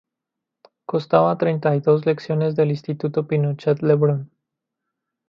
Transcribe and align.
Constaba 0.87 1.37
treinta 1.37 1.77
dos 1.79 2.07
lecciones 2.07 2.55
del 2.55 2.71
Instituto 2.71 3.27
Pinochet 3.27 3.83
Le 3.83 3.93
Brun. 3.93 4.31